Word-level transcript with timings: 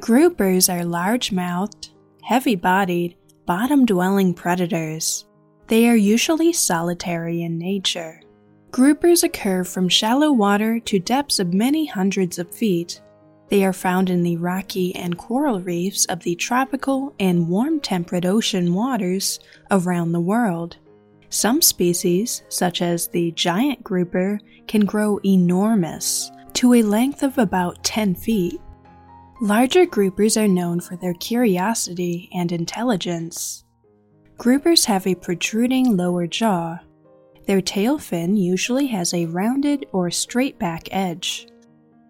Groupers 0.00 0.72
are 0.72 0.84
large 0.84 1.32
mouthed, 1.32 1.90
heavy 2.22 2.54
bodied, 2.54 3.16
bottom 3.46 3.84
dwelling 3.84 4.32
predators. 4.32 5.26
They 5.66 5.88
are 5.88 5.96
usually 5.96 6.52
solitary 6.52 7.42
in 7.42 7.58
nature. 7.58 8.20
Groupers 8.70 9.24
occur 9.24 9.64
from 9.64 9.88
shallow 9.88 10.30
water 10.30 10.78
to 10.80 10.98
depths 10.98 11.38
of 11.40 11.52
many 11.52 11.86
hundreds 11.86 12.38
of 12.38 12.54
feet. 12.54 13.02
They 13.48 13.64
are 13.64 13.72
found 13.72 14.08
in 14.08 14.22
the 14.22 14.36
rocky 14.36 14.94
and 14.94 15.18
coral 15.18 15.60
reefs 15.60 16.04
of 16.06 16.20
the 16.20 16.36
tropical 16.36 17.14
and 17.18 17.48
warm 17.48 17.80
temperate 17.80 18.24
ocean 18.24 18.74
waters 18.74 19.40
around 19.70 20.12
the 20.12 20.20
world. 20.20 20.76
Some 21.30 21.60
species, 21.60 22.42
such 22.48 22.82
as 22.82 23.08
the 23.08 23.32
giant 23.32 23.82
grouper, 23.82 24.38
can 24.66 24.84
grow 24.84 25.18
enormous, 25.24 26.30
to 26.54 26.74
a 26.74 26.82
length 26.82 27.22
of 27.22 27.36
about 27.36 27.82
10 27.84 28.14
feet. 28.14 28.60
Larger 29.40 29.86
groupers 29.86 30.36
are 30.36 30.48
known 30.48 30.80
for 30.80 30.96
their 30.96 31.14
curiosity 31.14 32.28
and 32.34 32.50
intelligence. 32.50 33.62
Groupers 34.36 34.86
have 34.86 35.06
a 35.06 35.14
protruding 35.14 35.96
lower 35.96 36.26
jaw. 36.26 36.80
Their 37.46 37.60
tail 37.60 37.98
fin 37.98 38.36
usually 38.36 38.88
has 38.88 39.14
a 39.14 39.26
rounded 39.26 39.86
or 39.92 40.10
straight 40.10 40.58
back 40.58 40.88
edge. 40.90 41.46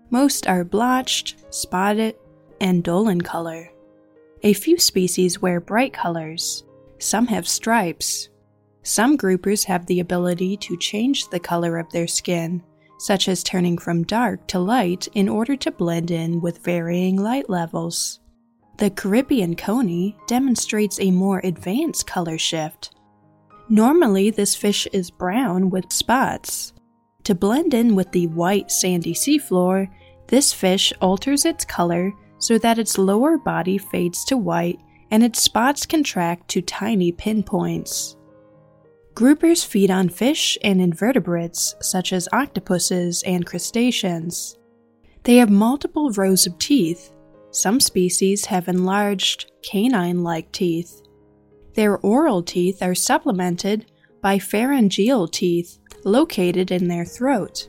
Most 0.09 0.47
are 0.47 0.65
blotched, 0.65 1.37
spotted, 1.51 2.17
and 2.63 2.83
dull 2.83 3.09
in 3.09 3.21
color. 3.21 3.69
A 4.43 4.55
few 4.55 4.79
species 4.79 5.43
wear 5.43 5.61
bright 5.61 5.93
colors. 5.93 6.65
Some 6.99 7.27
have 7.27 7.47
stripes. 7.47 8.31
Some 8.85 9.19
groupers 9.19 9.65
have 9.65 9.85
the 9.85 10.01
ability 10.01 10.57
to 10.57 10.79
change 10.79 11.29
the 11.29 11.41
color 11.41 11.77
of 11.77 11.91
their 11.91 12.07
skin, 12.07 12.63
such 12.99 13.29
as 13.29 13.43
turning 13.43 13.79
from 13.79 14.03
dark 14.03 14.47
to 14.49 14.59
light 14.59 15.09
in 15.15 15.29
order 15.29 15.57
to 15.57 15.71
blend 15.71 16.11
in 16.11 16.41
with 16.41 16.65
varying 16.65 17.17
light 17.17 17.49
levels. 17.49 18.21
The 18.79 18.91
Caribbean 18.91 19.57
coney 19.57 20.17
demonstrates 20.27 21.01
a 21.01 21.11
more 21.11 21.41
advanced 21.43 22.07
color 22.07 22.39
shift. 22.39 22.95
Normally, 23.69 24.31
this 24.31 24.55
fish 24.55 24.87
is 24.93 25.11
brown 25.11 25.71
with 25.71 25.93
spots. 25.93 26.73
To 27.25 27.35
blend 27.35 27.75
in 27.75 27.95
with 27.95 28.13
the 28.13 28.27
white 28.29 28.71
sandy 28.71 29.15
seafloor, 29.15 29.89
this 30.29 30.53
fish 30.53 30.93
alters 31.01 31.45
its 31.45 31.65
color 31.65 32.13
so 32.39 32.59
that 32.59 32.79
its 32.79 32.99
lower 32.99 33.37
body 33.37 33.79
fades 33.79 34.25
to 34.27 34.37
white 34.37 34.81
and 35.11 35.23
its 35.23 35.43
spots 35.43 35.87
contract 35.87 36.49
to 36.49 36.63
tiny 36.63 37.13
pinpoints. 37.13 38.18
Groupers 39.19 39.67
feed 39.67 39.91
on 39.91 40.09
fish 40.11 40.57
and 40.63 40.81
invertebrates 40.81 41.75
such 41.81 42.13
as 42.13 42.29
octopuses 42.33 43.25
and 43.27 43.45
crustaceans. 43.45 44.57
They 45.25 45.39
have 45.39 45.51
multiple 45.51 46.13
rows 46.13 46.47
of 46.47 46.57
teeth. 46.59 47.11
Some 47.51 47.81
species 47.81 48.45
have 48.45 48.69
enlarged 48.69 49.51
canine 49.65 50.23
like 50.23 50.53
teeth. 50.53 51.03
Their 51.75 51.99
oral 51.99 52.45
teeth 52.45 52.81
are 52.81 52.95
supplemented 52.95 53.91
by 54.23 54.39
pharyngeal 54.39 55.27
teeth 55.27 55.81
located 56.05 56.71
in 56.71 56.87
their 56.87 57.05
throat. 57.05 57.69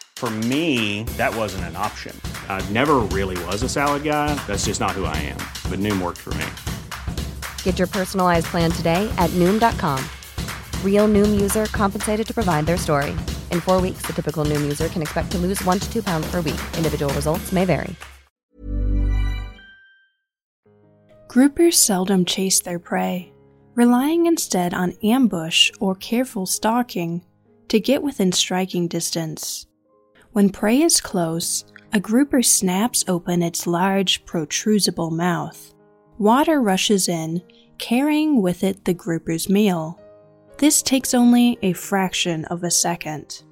For 0.21 0.29
me, 0.29 1.01
that 1.17 1.35
wasn't 1.35 1.63
an 1.63 1.75
option. 1.75 2.15
I 2.47 2.63
never 2.69 2.97
really 3.09 3.43
was 3.45 3.63
a 3.63 3.67
salad 3.67 4.03
guy. 4.03 4.35
That's 4.45 4.65
just 4.65 4.79
not 4.79 4.91
who 4.91 5.05
I 5.05 5.17
am. 5.17 5.39
But 5.67 5.79
Noom 5.79 5.99
worked 5.99 6.19
for 6.19 6.31
me. 6.35 6.45
Get 7.63 7.79
your 7.79 7.87
personalized 7.87 8.45
plan 8.45 8.69
today 8.69 9.11
at 9.17 9.31
Noom.com. 9.31 9.99
Real 10.85 11.07
Noom 11.07 11.41
user 11.41 11.65
compensated 11.71 12.27
to 12.27 12.33
provide 12.35 12.67
their 12.67 12.77
story. 12.77 13.17
In 13.49 13.61
four 13.61 13.81
weeks, 13.81 14.03
the 14.03 14.13
typical 14.13 14.45
Noom 14.45 14.61
user 14.61 14.89
can 14.89 15.01
expect 15.01 15.31
to 15.31 15.39
lose 15.39 15.59
one 15.65 15.79
to 15.79 15.91
two 15.91 16.03
pounds 16.03 16.29
per 16.29 16.41
week. 16.41 16.61
Individual 16.77 17.11
results 17.15 17.51
may 17.51 17.65
vary. 17.65 17.95
Groupers 21.29 21.73
seldom 21.73 22.25
chase 22.25 22.59
their 22.59 22.77
prey, 22.77 23.33
relying 23.73 24.27
instead 24.27 24.71
on 24.71 24.93
ambush 25.01 25.71
or 25.79 25.95
careful 25.95 26.45
stalking 26.45 27.23
to 27.69 27.79
get 27.79 28.03
within 28.03 28.31
striking 28.31 28.87
distance. 28.87 29.65
When 30.33 30.49
prey 30.49 30.81
is 30.81 31.01
close, 31.01 31.65
a 31.91 31.99
grouper 31.99 32.41
snaps 32.41 33.03
open 33.09 33.43
its 33.43 33.67
large, 33.67 34.23
protrusible 34.25 35.11
mouth. 35.11 35.73
Water 36.17 36.61
rushes 36.61 37.09
in, 37.09 37.41
carrying 37.79 38.41
with 38.41 38.63
it 38.63 38.85
the 38.85 38.93
grouper's 38.93 39.49
meal. 39.49 39.99
This 40.57 40.81
takes 40.81 41.13
only 41.13 41.59
a 41.61 41.73
fraction 41.73 42.45
of 42.45 42.63
a 42.63 42.71
second. 42.71 43.43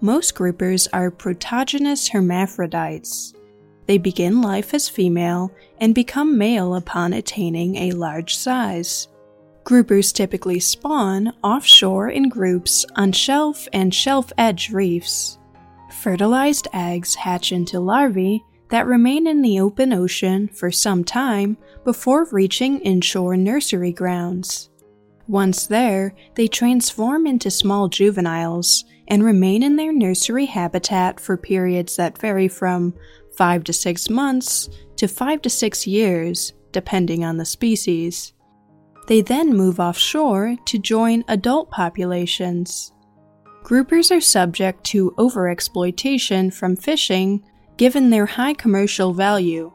Most 0.00 0.34
groupers 0.34 0.88
are 0.92 1.12
protogynous 1.12 2.08
hermaphrodites. 2.08 3.34
They 3.86 3.98
begin 3.98 4.42
life 4.42 4.74
as 4.74 4.88
female 4.88 5.52
and 5.80 5.94
become 5.94 6.36
male 6.36 6.74
upon 6.74 7.12
attaining 7.12 7.76
a 7.76 7.92
large 7.92 8.34
size. 8.34 9.06
Groupers 9.62 10.12
typically 10.12 10.58
spawn 10.58 11.32
offshore 11.44 12.08
in 12.08 12.28
groups 12.28 12.84
on 12.96 13.12
shelf 13.12 13.68
and 13.72 13.94
shelf 13.94 14.32
edge 14.36 14.70
reefs. 14.70 15.37
Fertilized 16.00 16.68
eggs 16.72 17.16
hatch 17.16 17.50
into 17.50 17.80
larvae 17.80 18.44
that 18.70 18.86
remain 18.86 19.26
in 19.26 19.42
the 19.42 19.58
open 19.58 19.92
ocean 19.92 20.46
for 20.46 20.70
some 20.70 21.02
time 21.02 21.56
before 21.84 22.28
reaching 22.30 22.78
inshore 22.82 23.36
nursery 23.36 23.90
grounds. 23.90 24.70
Once 25.26 25.66
there, 25.66 26.14
they 26.36 26.46
transform 26.46 27.26
into 27.26 27.50
small 27.50 27.88
juveniles 27.88 28.84
and 29.08 29.24
remain 29.24 29.64
in 29.64 29.74
their 29.74 29.92
nursery 29.92 30.46
habitat 30.46 31.18
for 31.18 31.36
periods 31.36 31.96
that 31.96 32.16
vary 32.16 32.46
from 32.46 32.94
5 33.36 33.64
to 33.64 33.72
6 33.72 34.08
months 34.08 34.68
to 34.94 35.08
5 35.08 35.42
to 35.42 35.50
6 35.50 35.86
years, 35.88 36.52
depending 36.70 37.24
on 37.24 37.38
the 37.38 37.44
species. 37.44 38.34
They 39.08 39.20
then 39.20 39.56
move 39.56 39.80
offshore 39.80 40.58
to 40.64 40.78
join 40.78 41.24
adult 41.26 41.72
populations. 41.72 42.92
Groupers 43.68 44.10
are 44.10 44.20
subject 44.22 44.82
to 44.84 45.10
overexploitation 45.18 46.54
from 46.54 46.74
fishing 46.74 47.44
given 47.76 48.08
their 48.08 48.24
high 48.24 48.54
commercial 48.54 49.12
value. 49.12 49.70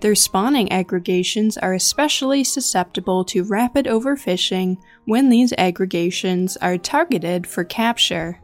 Their 0.00 0.16
spawning 0.16 0.72
aggregations 0.72 1.56
are 1.56 1.74
especially 1.74 2.42
susceptible 2.42 3.24
to 3.26 3.44
rapid 3.44 3.86
overfishing 3.86 4.78
when 5.04 5.28
these 5.28 5.52
aggregations 5.56 6.56
are 6.56 6.76
targeted 6.76 7.46
for 7.46 7.62
capture. 7.62 8.40